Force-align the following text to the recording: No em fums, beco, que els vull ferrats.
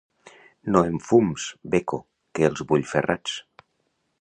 No 0.75 0.81
em 0.91 0.95
fums, 1.09 1.45
beco, 1.75 1.99
que 2.39 2.49
els 2.51 2.65
vull 2.73 2.89
ferrats. 2.95 3.37